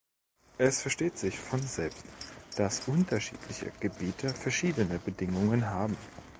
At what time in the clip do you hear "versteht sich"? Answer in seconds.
0.81-1.37